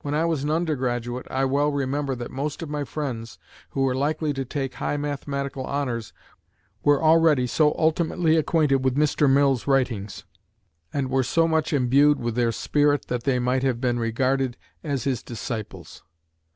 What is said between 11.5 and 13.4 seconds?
imbued with their spirit, that they